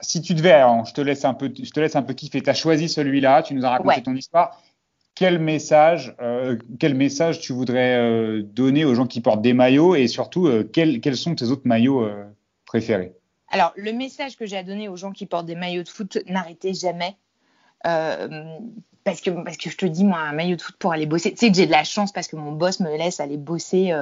si 0.00 0.20
tu 0.20 0.34
devais, 0.34 0.50
alors, 0.52 0.84
je 0.84 0.92
te 0.92 1.00
laisse 1.00 1.24
un 1.24 1.34
peu, 1.34 1.52
je 1.56 1.70
te 1.70 1.78
laisse 1.80 1.94
un 1.96 2.02
peu 2.02 2.14
kiffer. 2.14 2.42
Tu 2.42 2.50
as 2.50 2.54
choisi 2.54 2.88
celui-là, 2.88 3.42
tu 3.44 3.54
nous 3.54 3.64
as 3.64 3.70
raconté 3.70 3.96
Ouais. 3.96 4.02
ton 4.02 4.14
histoire. 4.14 4.60
Quel 5.16 5.38
message, 5.38 6.14
euh, 6.20 6.58
quel 6.78 6.94
message 6.94 7.40
tu 7.40 7.54
voudrais 7.54 7.96
euh, 7.96 8.42
donner 8.42 8.84
aux 8.84 8.94
gens 8.94 9.06
qui 9.06 9.22
portent 9.22 9.40
des 9.40 9.54
maillots 9.54 9.94
et 9.94 10.08
surtout, 10.08 10.46
euh, 10.46 10.62
quels, 10.62 11.00
quels 11.00 11.16
sont 11.16 11.34
tes 11.34 11.46
autres 11.46 11.66
maillots 11.66 12.06
préférés? 12.66 13.14
Alors, 13.48 13.72
le 13.76 13.92
message 13.92 14.36
que 14.36 14.44
j'ai 14.44 14.58
à 14.58 14.62
donner 14.62 14.88
aux 14.90 14.96
gens 14.96 15.12
qui 15.12 15.24
portent 15.24 15.46
des 15.46 15.54
maillots 15.54 15.84
de 15.84 15.88
foot, 15.88 16.18
n'arrêtez 16.26 16.74
jamais. 16.74 17.16
Parce, 17.82 19.20
que, 19.22 19.30
parce 19.30 19.56
que 19.56 19.70
je 19.70 19.76
te 19.76 19.86
dis, 19.86 20.04
moi, 20.04 20.18
un 20.18 20.32
maillot 20.32 20.56
de 20.56 20.60
foot 20.62 20.76
pour 20.78 20.92
aller 20.92 21.06
bosser. 21.06 21.30
Tu 21.30 21.38
sais 21.38 21.50
que 21.50 21.56
j'ai 21.56 21.66
de 21.66 21.70
la 21.72 21.84
chance 21.84 22.12
parce 22.12 22.28
que 22.28 22.36
mon 22.36 22.52
boss 22.52 22.80
me 22.80 22.94
laisse 22.98 23.20
aller 23.20 23.36
bosser, 23.38 23.94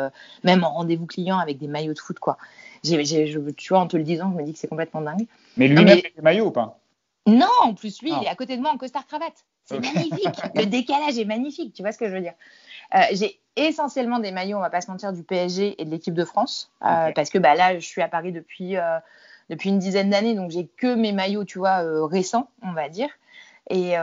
même 0.43 0.65
en 0.65 0.71
rendez-vous 0.71 1.07
client, 1.07 1.39
avec 1.39 1.59
des 1.59 1.69
maillots 1.69 1.95
de 1.95 1.99
foot. 2.01 2.19
quoi. 2.19 2.39
Je, 2.83 3.51
tu 3.53 3.69
vois, 3.69 3.79
en 3.79 3.87
te 3.87 3.97
le 3.97 4.03
disant, 4.03 4.33
je 4.33 4.39
me 4.41 4.45
dis 4.45 4.53
que 4.55 4.59
c'est 4.59 4.69
complètement 4.69 5.03
dingue. 5.03 5.27
Mais 5.57 5.69
lui-même, 5.69 5.85
mais- 5.85 6.01
fait 6.01 6.13
des 6.17 6.23
maillots 6.23 6.47
ou 6.47 6.51
pas? 6.51 6.81
Non, 7.27 7.47
en 7.63 7.75
plus, 7.75 8.03
lui, 8.03 8.11
Ah. 8.13 8.19
il 8.21 8.27
est 8.27 8.31
à 8.31 8.35
côté 8.35 8.57
de 8.57 8.63
moi 8.63 8.73
en 8.73 8.79
costard-cravate. 8.79 9.45
C'est 9.65 9.81
magnifique. 9.81 10.29
Le 10.55 10.65
décalage 10.67 11.19
est 11.19 11.25
magnifique. 11.25 11.73
Tu 11.75 11.83
vois 11.83 11.93
ce 11.93 11.99
que 11.99 12.09
je 12.09 12.15
veux 12.15 12.21
dire 12.21 12.35
Euh, 12.95 13.01
J'ai 13.13 13.41
essentiellement 13.57 14.19
des 14.19 14.31
maillots, 14.33 14.59
on 14.59 14.61
va 14.61 14.71
pas 14.71 14.81
se 14.81 14.91
mentir, 14.91 15.13
du 15.13 15.23
PSG 15.23 15.81
et 15.81 15.85
de 15.85 15.91
l'équipe 15.91 16.15
de 16.15 16.25
France. 16.25 16.71
euh. 16.85 17.13
Parce 17.15 17.31
que 17.31 17.39
bah, 17.39 17.55
là, 17.55 17.79
je 17.79 17.85
suis 17.87 18.03
à 18.03 18.09
Paris 18.09 18.33
depuis, 18.33 18.77
euh, 18.77 18.99
depuis 19.51 19.69
une 19.71 19.79
dizaine 19.79 20.11
d'années, 20.11 20.35
donc 20.35 20.51
j'ai 20.51 20.67
que 20.67 20.95
mes 20.95 21.13
maillots, 21.13 21.45
tu 21.45 21.59
vois, 21.59 21.79
récents, 22.07 22.49
on 22.63 22.73
va 22.73 22.89
dire. 22.89 23.09
Et, 23.71 23.95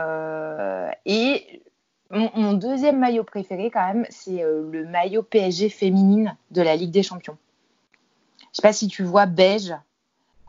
et 1.06 1.62
mon, 2.10 2.30
mon 2.34 2.52
deuxième 2.54 2.98
maillot 2.98 3.24
préféré, 3.24 3.70
quand 3.70 3.86
même, 3.86 4.06
c'est 4.10 4.42
le 4.42 4.86
maillot 4.86 5.22
PSG 5.22 5.68
féminine 5.68 6.36
de 6.50 6.62
la 6.62 6.76
Ligue 6.76 6.90
des 6.90 7.02
Champions. 7.02 7.36
Je 8.52 8.56
sais 8.56 8.62
pas 8.62 8.72
si 8.72 8.88
tu 8.88 9.02
vois 9.02 9.26
beige, 9.26 9.72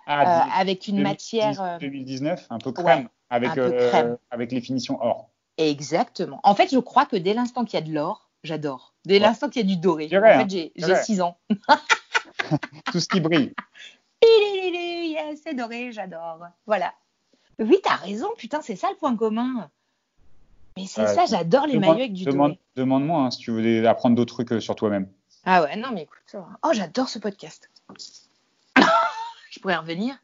Ah, 0.08 0.48
avec 0.58 0.88
une 0.88 0.98
2010, 0.98 1.04
matière. 1.04 1.62
euh, 1.62 1.78
2019, 1.80 2.48
un 2.50 2.58
peu 2.58 2.72
crème, 2.74 3.08
avec, 3.34 3.58
euh, 3.58 4.16
avec 4.32 4.52
les 4.52 4.62
finitions 4.62 4.98
or. 5.02 5.30
Exactement. 5.58 6.40
En 6.44 6.56
fait, 6.56 6.72
je 6.72 6.78
crois 6.78 7.06
que 7.06 7.16
dès 7.16 7.34
l'instant 7.34 7.66
qu'il 7.66 7.80
y 7.80 7.84
a 7.84 7.86
de 7.86 7.92
l'or, 7.92 8.30
j'adore. 8.44 8.94
Dès 9.06 9.16
Ouais. 9.16 9.20
l'instant 9.20 9.50
qu'il 9.50 9.62
y 9.62 9.66
a 9.66 9.76
du 9.76 9.80
doré. 9.80 10.08
En 10.14 10.18
hein. 10.24 10.40
fait, 10.42 10.50
j'ai 10.50 10.72
C'est 10.76 10.86
j'ai 10.86 10.94
vrai. 10.94 11.04
6 11.04 11.22
ans. 11.22 11.38
Tout 12.92 13.00
ce 13.00 13.08
qui 13.08 13.20
brille. 13.20 13.54
Yes, 14.22 15.42
c'est 15.44 15.54
doré, 15.54 15.92
j'adore. 15.92 16.40
Voilà. 16.66 16.94
Oui, 17.60 17.78
t'as 17.84 17.96
raison, 17.96 18.30
putain, 18.38 18.62
c'est 18.62 18.76
ça 18.76 18.90
le 18.90 18.96
point 18.98 19.16
commun. 19.16 19.70
Mais 20.78 20.86
c'est 20.88 21.06
ça, 21.08 21.26
j'adore 21.26 21.68
les 21.68 21.78
maillots 21.78 21.94
avec 21.94 22.14
du 22.14 22.26
demande- 22.26 22.52
doré. 22.52 22.60
Demande-moi 22.76 23.20
hein, 23.22 23.32
si 23.32 23.40
tu 23.40 23.52
veux 23.52 23.88
apprendre 23.88 24.16
d'autres 24.16 24.34
trucs 24.34 24.52
euh, 24.54 24.60
sur 24.60 24.76
toi-même. 24.76 25.08
Ah 25.46 25.62
ouais, 25.64 25.76
non, 25.76 25.90
mais 25.94 26.04
écoute, 26.04 26.22
ça 26.26 26.40
va. 26.40 26.48
Oh, 26.64 26.70
j'adore 26.74 27.10
ce 27.10 27.20
podcast. 27.20 27.70
je 29.52 29.60
pourrais 29.60 29.76
revenir. 29.76 30.16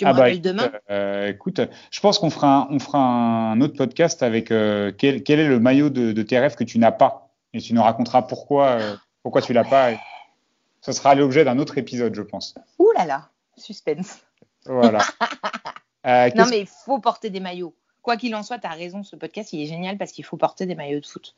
Tu 0.00 0.06
me 0.06 0.10
Ah 0.10 0.14
bah, 0.14 0.20
rappelles 0.20 0.40
demain 0.40 0.72
euh, 0.88 1.28
écoute, 1.28 1.60
je 1.90 2.00
pense 2.00 2.18
qu'on 2.18 2.30
fera, 2.30 2.62
un, 2.62 2.68
on 2.70 2.78
fera 2.78 2.98
un 2.98 3.60
autre 3.60 3.76
podcast 3.76 4.22
avec 4.22 4.50
euh, 4.50 4.92
quel, 4.96 5.22
quel 5.22 5.38
est 5.38 5.46
le 5.46 5.60
maillot 5.60 5.90
de, 5.90 6.12
de 6.12 6.22
tes 6.22 6.38
rêves 6.38 6.56
que 6.56 6.64
tu 6.64 6.78
n'as 6.78 6.90
pas? 6.90 7.28
Et 7.52 7.60
tu 7.60 7.74
nous 7.74 7.82
raconteras 7.82 8.22
pourquoi, 8.22 8.68
euh, 8.80 8.96
pourquoi 9.22 9.42
tu 9.42 9.52
l'as 9.52 9.64
pas. 9.64 9.92
Et 9.92 9.98
ce 10.80 10.92
sera 10.92 11.14
l'objet 11.14 11.44
d'un 11.44 11.58
autre 11.58 11.76
épisode, 11.76 12.14
je 12.14 12.22
pense. 12.22 12.54
Ouh 12.78 12.90
là 12.96 13.04
là, 13.04 13.28
suspense. 13.58 14.20
Voilà. 14.64 15.00
Euh, 16.06 16.30
Non, 16.34 16.46
mais 16.48 16.60
il 16.60 16.66
faut 16.66 16.98
porter 16.98 17.28
des 17.28 17.40
maillots. 17.40 17.74
Quoi 18.00 18.16
qu'il 18.16 18.34
en 18.34 18.42
soit, 18.42 18.58
t'as 18.58 18.70
raison, 18.70 19.02
ce 19.02 19.16
podcast, 19.16 19.52
il 19.52 19.60
est 19.60 19.66
génial 19.66 19.98
parce 19.98 20.12
qu'il 20.12 20.24
faut 20.24 20.38
porter 20.38 20.64
des 20.64 20.74
maillots 20.74 21.00
de 21.00 21.04
foot. 21.06 21.34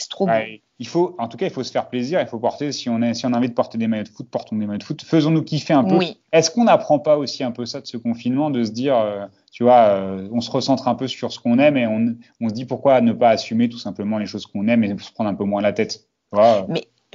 C'est 0.00 0.08
trop 0.08 0.26
beau. 0.26 0.32
Ouais, 0.32 0.62
il 0.78 0.86
faut, 0.86 1.14
en 1.18 1.28
tout 1.28 1.36
cas, 1.36 1.46
il 1.46 1.52
faut 1.52 1.62
se 1.62 1.70
faire 1.70 1.88
plaisir. 1.88 2.20
Il 2.20 2.26
faut 2.26 2.38
porter, 2.38 2.72
si 2.72 2.88
on, 2.88 3.02
est, 3.02 3.12
si 3.12 3.26
on 3.26 3.32
a 3.34 3.36
envie 3.36 3.50
de 3.50 3.54
porter 3.54 3.76
des 3.76 3.86
maillots 3.86 4.04
de 4.04 4.08
foot, 4.08 4.28
portons 4.30 4.56
des 4.56 4.66
maillots 4.66 4.78
de 4.78 4.82
foot. 4.82 5.02
Faisons-nous 5.02 5.42
kiffer 5.42 5.74
un 5.74 5.84
peu. 5.84 5.96
Oui. 5.96 6.18
Est-ce 6.32 6.50
qu'on 6.50 6.64
n'apprend 6.64 6.98
pas 6.98 7.18
aussi 7.18 7.44
un 7.44 7.50
peu 7.50 7.66
ça 7.66 7.82
de 7.82 7.86
ce 7.86 7.98
confinement, 7.98 8.48
de 8.50 8.64
se 8.64 8.70
dire, 8.70 8.96
euh, 8.96 9.26
tu 9.52 9.62
vois, 9.62 9.90
euh, 9.90 10.28
on 10.32 10.40
se 10.40 10.50
recentre 10.50 10.88
un 10.88 10.94
peu 10.94 11.06
sur 11.06 11.32
ce 11.32 11.38
qu'on 11.38 11.58
aime 11.58 11.76
et 11.76 11.86
on, 11.86 12.16
on 12.40 12.48
se 12.48 12.54
dit 12.54 12.64
pourquoi 12.64 13.02
ne 13.02 13.12
pas 13.12 13.28
assumer 13.28 13.68
tout 13.68 13.78
simplement 13.78 14.16
les 14.16 14.26
choses 14.26 14.46
qu'on 14.46 14.68
aime 14.68 14.82
et 14.82 14.96
se 14.98 15.12
prendre 15.12 15.28
un 15.28 15.34
peu 15.34 15.44
moins 15.44 15.60
la 15.60 15.74
tête. 15.74 16.08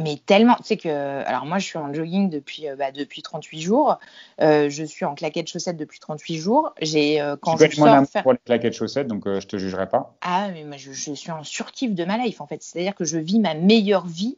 Mais 0.02 0.20
tellement, 0.26 0.56
tu 0.58 0.64
sais 0.66 0.78
que, 0.78 1.24
alors 1.26 1.46
moi 1.46 1.58
je 1.58 1.66
suis 1.66 1.78
en 1.78 1.94
jogging 1.94 2.30
depuis, 2.30 2.68
euh, 2.68 2.76
bah, 2.76 2.92
depuis 2.92 3.22
38 3.22 3.62
jours, 3.62 3.98
Euh, 4.42 4.70
je 4.70 4.84
suis 4.84 5.06
en 5.06 5.16
claquettes 5.16 5.48
chaussettes 5.48 5.78
depuis 5.78 6.00
38 6.00 6.38
jours, 6.38 6.74
j'ai, 6.82 7.22
euh, 7.22 7.38
quand 7.38 7.56
tu 7.56 7.72
je 7.72 7.76
sors 7.78 8.06
faire... 8.06 8.24
pour 8.24 8.34
les 8.34 8.40
claquettes 8.44 8.74
chaussettes, 8.74 9.08
donc 9.08 9.26
euh, 9.26 9.40
je 9.40 9.48
te 9.48 9.56
jugerai 9.58 9.88
pas. 9.88 10.18
Ah, 10.20 10.50
mais 10.52 10.66
moi 10.66 10.76
je, 10.76 10.92
je 10.92 11.14
suis 11.14 11.32
en 11.32 11.44
surkiff 11.46 11.96
de 11.96 12.04
ma 12.04 12.18
life 12.18 12.42
en 12.42 12.48
fait, 12.48 12.62
c'est-à-dire 12.62 12.94
que 12.94 13.06
je 13.06 13.18
vis 13.18 13.40
ma 13.40 13.54
meilleure 13.54 14.06
vie 14.06 14.38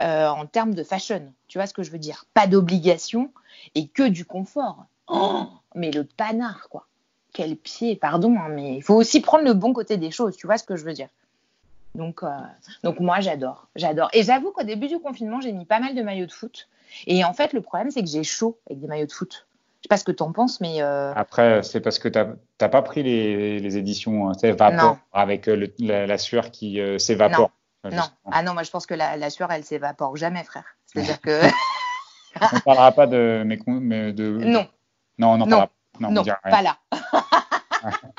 euh, 0.00 0.28
en 0.28 0.46
termes 0.46 0.74
de 0.74 0.82
fashion, 0.82 1.22
tu 1.48 1.58
vois 1.58 1.66
ce 1.66 1.74
que 1.74 1.82
je 1.82 1.90
veux 1.90 1.98
dire? 1.98 2.24
Pas 2.32 2.46
d'obligation 2.46 3.30
et 3.74 3.88
que 3.88 4.08
du 4.08 4.24
confort. 4.24 4.86
Oh, 5.06 5.46
mais 5.74 5.90
le 5.90 6.04
panard 6.04 6.68
quoi, 6.70 6.86
quel 7.34 7.56
pied, 7.56 7.94
pardon, 7.96 8.34
hein, 8.38 8.48
mais 8.48 8.76
il 8.76 8.82
faut 8.82 8.94
aussi 8.94 9.20
prendre 9.20 9.44
le 9.44 9.52
bon 9.52 9.74
côté 9.74 9.98
des 9.98 10.10
choses, 10.10 10.34
tu 10.36 10.46
vois 10.46 10.56
ce 10.56 10.64
que 10.64 10.76
je 10.76 10.84
veux 10.86 10.94
dire? 10.94 11.08
Donc, 11.94 12.22
euh, 12.22 12.28
donc 12.82 12.98
moi 13.00 13.20
j'adore, 13.20 13.68
j'adore. 13.76 14.08
Et 14.12 14.22
j'avoue 14.22 14.50
qu'au 14.52 14.62
début 14.64 14.88
du 14.88 14.98
confinement, 14.98 15.40
j'ai 15.40 15.52
mis 15.52 15.64
pas 15.64 15.78
mal 15.80 15.94
de 15.94 16.02
maillots 16.02 16.26
de 16.26 16.32
foot. 16.32 16.68
Et 17.06 17.24
en 17.24 17.32
fait, 17.32 17.52
le 17.52 17.60
problème, 17.60 17.90
c'est 17.90 18.02
que 18.02 18.08
j'ai 18.08 18.24
chaud 18.24 18.58
avec 18.66 18.80
des 18.80 18.86
maillots 18.86 19.06
de 19.06 19.12
foot. 19.12 19.46
Je 19.80 19.86
sais 19.86 19.88
pas 19.88 19.96
ce 19.96 20.04
que 20.04 20.12
t'en 20.12 20.32
penses, 20.32 20.60
mais 20.60 20.80
euh, 20.82 21.12
Après, 21.14 21.62
c'est 21.62 21.80
parce 21.80 21.98
que 21.98 22.08
tu 22.08 22.18
n'as 22.18 22.68
pas 22.68 22.82
pris 22.82 23.02
les, 23.02 23.58
les 23.60 23.76
éditions 23.76 24.32
tu 24.32 24.40
sais, 24.40 24.52
vapeur 24.52 24.82
Non. 24.94 24.98
avec 25.12 25.46
euh, 25.48 25.56
le- 25.56 25.74
la, 25.78 26.06
la 26.06 26.18
sueur 26.18 26.50
qui 26.50 26.80
euh, 26.80 26.98
s'évapore. 26.98 27.50
non. 27.84 28.02
Ah 28.32 28.42
non, 28.42 28.54
moi 28.54 28.62
je 28.62 28.70
pense 28.70 28.86
que 28.86 28.94
la, 28.94 29.16
la 29.18 29.28
sueur, 29.30 29.52
elle 29.52 29.62
s'évapore 29.64 30.16
jamais, 30.16 30.42
frère. 30.44 30.64
C'est-à-dire 30.86 31.20
que 31.20 31.40
On 32.40 32.56
ne 32.56 32.60
parlera 32.62 32.90
pas 32.92 33.06
de, 33.06 33.42
mais, 33.46 34.12
de. 34.12 34.38
non, 34.38 34.66
Non, 35.18 35.28
on 35.32 35.36
n'en 35.38 35.46
Non. 35.46 35.50
parlera 35.50 35.66
pas. 35.68 35.72
on 36.02 36.10
Non, 36.10 36.22
dira 36.22 36.38
rien. 36.42 36.50
pas 36.56 36.62
là. 36.62 36.78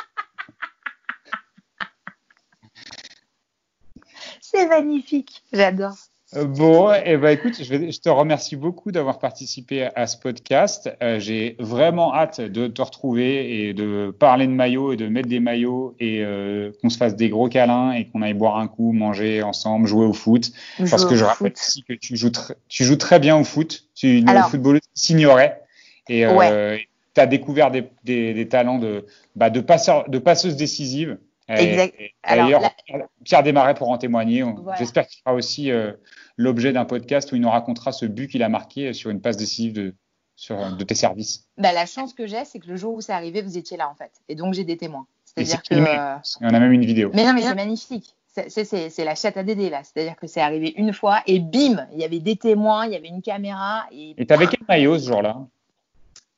magnifique, 4.82 5.44
j'adore. 5.54 5.96
Euh, 6.36 6.46
Bon, 6.46 6.92
et 6.92 7.18
ben 7.18 7.30
écoute, 7.30 7.54
je, 7.64 7.70
vais- 7.74 7.92
je 7.92 8.00
te 8.02 8.10
remercie 8.10 8.56
beaucoup 8.56 8.92
d'avoir 8.92 9.20
participé 9.20 9.88
à 9.96 10.08
ce 10.08 10.18
podcast. 10.18 10.90
Euh, 11.04 11.20
J'ai 11.20 11.56
vraiment 11.60 12.14
hâte 12.16 12.42
de 12.42 12.68
te 12.68 12.82
retrouver 12.82 13.68
et 13.70 13.74
de 13.74 14.14
parler 14.18 14.48
de 14.48 14.52
maillots 14.52 14.92
et 14.92 14.98
de 14.98 15.08
mettre 15.08 15.30
des 15.30 15.40
maillots 15.40 15.96
et 16.00 16.24
euh, 16.24 16.72
qu'on 16.82 16.90
se 16.90 16.98
fasse 16.98 17.16
des 17.16 17.30
gros 17.30 17.48
câlins 17.48 17.92
et 17.94 18.06
qu'on 18.10 18.24
aille 18.24 18.34
boire 18.34 18.58
un 18.58 18.68
coup, 18.68 18.92
manger 18.92 19.44
ensemble, 19.44 19.88
jouer 19.88 20.06
au 20.06 20.14
foot. 20.14 20.52
Parce 20.90 21.06
que 21.06 21.16
je 21.16 21.24
rappelle 21.24 21.52
foot. 21.52 21.60
aussi 21.60 21.84
que 21.84 21.94
tu 21.94 22.18
joues, 22.18 22.30
tr- 22.30 22.56
tu 22.70 22.84
joues 22.84 22.98
très 22.98 23.20
bien 23.20 23.38
au 23.38 23.44
foot. 23.44 23.86
Tu 23.94 24.24
Alors- 24.28 24.50
footballeuse 24.50 24.82
qui 24.96 25.06
s'ignorait 25.06 25.62
et 26.10 26.26
euh, 26.26 26.78
tu 27.14 27.22
as 27.22 27.28
découvert 27.28 27.70
des, 27.72 27.84
des, 28.04 28.34
des 28.34 28.48
talents 28.50 28.80
de, 28.80 29.06
bah, 29.36 29.50
de, 29.52 29.60
passeur, 29.62 30.10
de 30.10 30.18
passeuse 30.18 30.56
décisive. 30.58 31.18
Exact. 31.48 31.96
et 32.00 32.14
Alors, 32.24 32.46
D'ailleurs, 32.46 32.62
la- 32.62 33.08
Pierre- 33.24 33.44
Desmarais 33.44 33.74
pour 33.76 33.90
en 33.90 33.98
témoigner. 33.98 34.42
Voilà. 34.44 34.78
J'espère 34.80 35.08
qu'il 35.08 35.20
fera 35.20 35.34
aussi 35.36 35.72
euh, 35.72 35.94
l'objet 36.38 36.74
d'un 36.74 36.86
podcast 36.86 37.32
où 37.32 37.36
il 37.36 37.42
nous 37.42 37.50
racontera 37.50 37.92
ce 37.92 38.06
but 38.06 38.28
qu'il 38.30 38.42
a 38.44 38.50
marqué 38.50 38.94
sur 38.94 39.10
une 39.12 39.22
passe 39.22 39.38
décisive 39.38 39.74
de, 39.74 39.94
sur, 40.36 40.76
de 40.76 40.84
tes 40.84 40.96
services. 40.96 41.48
Bah, 41.58 41.72
la 41.72 41.86
chance 41.86 42.14
que 42.14 42.26
j'ai, 42.28 42.46
c'est 42.46 42.60
que 42.60 42.68
le 42.68 42.76
jour 42.76 42.96
où 42.96 43.02
c'est 43.02 43.14
arrivé, 43.14 43.42
vous 43.42 43.58
étiez 43.58 43.78
là 43.78 43.90
en 43.90 43.96
fait. 43.96 44.12
Et 44.28 44.36
donc 44.36 44.54
j'ai 44.56 44.64
des 44.64 44.78
témoins. 44.78 45.06
C'est-à-dire 45.24 45.62
c'est 45.68 45.76
que. 45.76 45.82
euh, 45.82 46.16
Et 46.42 46.46
on 46.46 46.54
a 46.54 46.60
même 46.60 46.72
une 46.72 46.86
vidéo. 46.86 47.12
Mais 47.14 47.24
non, 47.26 47.34
mais 47.34 47.42
c'est 47.42 47.56
magnifique. 47.56 48.16
C'est- 48.28 49.04
la 49.06 49.16
chatte 49.16 49.38
à 49.38 49.44
Dédé 49.44 49.70
là. 49.70 49.82
C'est-à-dire 49.84 50.16
que 50.18 50.28
c'est 50.28 50.42
arrivé 50.42 50.74
une 50.78 50.92
fois 50.94 51.22
et 51.28 51.40
bim, 51.40 51.88
il 51.94 52.00
y 52.00 52.04
avait 52.04 52.20
des 52.20 52.36
témoins, 52.36 52.86
il 52.86 52.92
y 52.92 52.96
avait 52.96 53.08
une 53.08 53.22
caméra 53.22 53.86
et. 53.92 54.14
Et 54.18 54.26
t'avais 54.26 54.48
quel 54.48 54.60
maillot 54.68 54.98
ce 55.00 55.08
jour-là? 55.08 55.38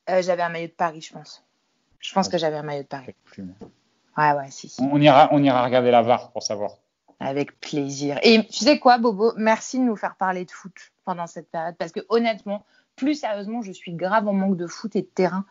Euh, 0.09 0.21
j'avais 0.21 0.43
un 0.43 0.49
maillot 0.49 0.67
de 0.67 0.71
Paris, 0.73 1.01
je 1.01 1.13
pense. 1.13 1.43
Je 1.99 2.13
pense 2.13 2.29
que 2.29 2.37
j'avais 2.37 2.55
un 2.57 2.63
maillot 2.63 2.83
de 2.83 2.87
Paris. 2.87 3.15
Ouais, 4.17 4.31
ouais, 4.33 4.49
si, 4.49 4.67
si. 4.69 4.81
On 4.81 4.99
ira, 4.99 5.29
on 5.31 5.43
ira 5.43 5.63
regarder 5.63 5.91
la 5.91 6.01
VAR 6.01 6.31
pour 6.31 6.43
savoir. 6.43 6.71
Avec 7.19 7.59
plaisir. 7.59 8.19
Et 8.23 8.45
tu 8.47 8.63
sais 8.63 8.79
quoi, 8.79 8.97
Bobo? 8.97 9.33
Merci 9.37 9.79
de 9.79 9.83
nous 9.83 9.95
faire 9.95 10.15
parler 10.15 10.45
de 10.45 10.51
foot 10.51 10.75
pendant 11.03 11.27
cette 11.27 11.49
période. 11.49 11.75
Parce 11.77 11.91
que 11.91 12.01
honnêtement, 12.09 12.65
plus 12.95 13.15
sérieusement, 13.15 13.61
je 13.61 13.71
suis 13.71 13.93
grave 13.93 14.27
en 14.27 14.33
manque 14.33 14.57
de 14.57 14.67
foot 14.67 14.95
et 14.95 15.01
de 15.01 15.07
terrain. 15.07 15.45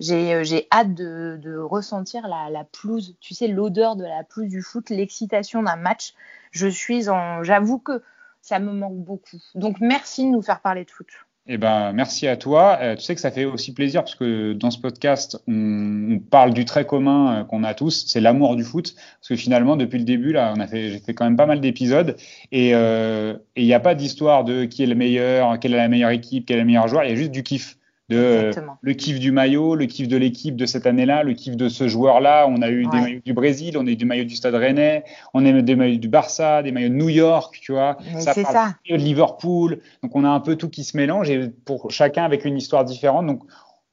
J'ai 0.00 0.34
euh, 0.34 0.60
hâte 0.72 0.94
de, 0.94 1.38
de 1.40 1.56
ressentir 1.56 2.26
la, 2.26 2.50
la 2.50 2.64
pelouse, 2.64 3.16
tu 3.20 3.32
sais, 3.32 3.46
l'odeur 3.46 3.94
de 3.94 4.04
la 4.04 4.24
pelouse 4.24 4.48
du 4.48 4.60
foot, 4.60 4.90
l'excitation 4.90 5.62
d'un 5.62 5.76
match. 5.76 6.14
Je 6.50 6.66
suis 6.66 7.08
en. 7.08 7.44
J'avoue 7.44 7.78
que 7.78 8.02
ça 8.42 8.58
me 8.58 8.72
manque 8.72 8.96
beaucoup. 8.96 9.38
Donc 9.54 9.80
merci 9.80 10.24
de 10.24 10.30
nous 10.30 10.42
faire 10.42 10.60
parler 10.60 10.84
de 10.84 10.90
foot. 10.90 11.08
Eh 11.46 11.58
ben, 11.58 11.92
merci 11.92 12.26
à 12.26 12.38
toi. 12.38 12.78
Euh, 12.80 12.96
tu 12.96 13.02
sais 13.02 13.14
que 13.14 13.20
ça 13.20 13.30
fait 13.30 13.44
aussi 13.44 13.74
plaisir 13.74 14.02
parce 14.02 14.14
que 14.14 14.54
dans 14.54 14.70
ce 14.70 14.78
podcast, 14.78 15.38
on, 15.46 16.18
parle 16.30 16.54
du 16.54 16.64
trait 16.64 16.86
commun 16.86 17.40
euh, 17.40 17.44
qu'on 17.44 17.64
a 17.64 17.74
tous, 17.74 18.06
c'est 18.08 18.20
l'amour 18.20 18.56
du 18.56 18.64
foot. 18.64 18.94
Parce 18.94 19.28
que 19.28 19.36
finalement, 19.36 19.76
depuis 19.76 19.98
le 19.98 20.04
début, 20.04 20.32
là, 20.32 20.54
on 20.56 20.60
a 20.60 20.66
fait, 20.66 20.88
j'ai 20.88 21.00
fait 21.00 21.12
quand 21.12 21.26
même 21.26 21.36
pas 21.36 21.44
mal 21.44 21.60
d'épisodes 21.60 22.16
et 22.50 22.74
euh, 22.74 23.36
il 23.56 23.66
n'y 23.66 23.74
a 23.74 23.80
pas 23.80 23.94
d'histoire 23.94 24.44
de 24.44 24.64
qui 24.64 24.84
est 24.84 24.86
le 24.86 24.94
meilleur, 24.94 25.58
quelle 25.60 25.74
est 25.74 25.76
la 25.76 25.88
meilleure 25.88 26.10
équipe, 26.10 26.46
quel 26.46 26.56
est 26.56 26.60
le 26.60 26.66
meilleur 26.66 26.88
joueur. 26.88 27.04
Il 27.04 27.10
y 27.10 27.12
a 27.12 27.16
juste 27.16 27.32
du 27.32 27.42
kiff. 27.42 27.76
De, 28.10 28.16
euh, 28.18 28.52
le 28.82 28.92
kiff 28.92 29.18
du 29.18 29.32
maillot, 29.32 29.74
le 29.76 29.86
kiff 29.86 30.08
de 30.08 30.18
l'équipe 30.18 30.56
de 30.56 30.66
cette 30.66 30.86
année-là, 30.86 31.22
le 31.22 31.32
kiff 31.32 31.56
de 31.56 31.70
ce 31.70 31.88
joueur-là. 31.88 32.46
On 32.50 32.60
a 32.60 32.68
eu 32.68 32.86
des 32.86 33.00
maillots 33.00 33.20
du 33.24 33.32
Brésil, 33.32 33.78
on 33.78 33.86
a 33.86 33.90
eu 33.90 33.96
du 33.96 34.04
maillot 34.04 34.24
du 34.24 34.36
Stade 34.36 34.54
Rennais, 34.54 35.04
on 35.32 35.46
a 35.46 35.48
eu 35.48 35.62
des 35.62 35.74
maillots 35.74 35.98
du 35.98 36.08
Barça, 36.08 36.62
des 36.62 36.70
maillots 36.70 36.90
de 36.90 36.94
New 36.94 37.08
York, 37.08 37.58
tu 37.62 37.72
vois. 37.72 37.96
Mais 38.12 38.20
Ça 38.20 38.34
c'est 38.34 38.42
parle 38.42 38.54
ça. 38.54 38.74
de 38.90 38.96
Liverpool. 38.96 39.80
Donc 40.02 40.14
on 40.14 40.24
a 40.24 40.28
un 40.28 40.40
peu 40.40 40.56
tout 40.56 40.68
qui 40.68 40.84
se 40.84 40.98
mélange 40.98 41.30
et 41.30 41.48
pour 41.64 41.90
chacun 41.90 42.24
avec 42.24 42.44
une 42.44 42.58
histoire 42.58 42.84
différente. 42.84 43.26
Donc 43.26 43.42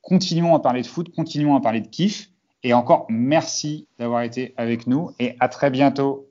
continuons 0.02 0.56
à 0.56 0.60
parler 0.60 0.82
de 0.82 0.88
foot, 0.88 1.10
continuons 1.16 1.56
à 1.56 1.62
parler 1.62 1.80
de 1.80 1.88
kiff. 1.88 2.28
Et 2.64 2.74
encore 2.74 3.06
merci 3.10 3.88
d'avoir 3.98 4.24
été 4.24 4.54
avec 4.58 4.88
nous 4.88 5.12
et 5.20 5.36
à 5.40 5.48
très 5.48 5.70
bientôt. 5.72 6.28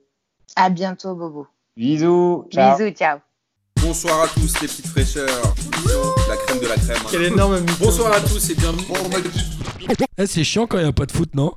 À 0.55 0.69
bientôt, 0.69 1.15
Bobo. 1.15 1.47
Bisous. 1.75 2.45
Ciao. 2.51 2.77
Bisous, 2.77 2.91
ciao. 2.91 3.17
Bonsoir 3.81 4.21
à 4.23 4.27
tous 4.27 4.61
les 4.61 4.67
petites 4.67 4.87
fraîcheurs. 4.87 5.55
La 6.29 6.35
de 6.61 6.67
la 6.67 6.75
crème. 6.75 6.97
Quel 7.09 7.23
énorme 7.23 7.59
mytho. 7.59 7.73
Bonsoir 7.79 8.13
à 8.13 8.21
tous 8.21 8.49
et 8.49 8.55
bienvenue. 8.55 8.83
Eh, 10.17 10.25
c'est 10.27 10.43
chiant 10.43 10.67
quand 10.67 10.77
il 10.77 10.83
n'y 10.83 10.89
a 10.89 10.93
pas 10.93 11.05
de 11.05 11.11
foot, 11.11 11.33
non? 11.33 11.53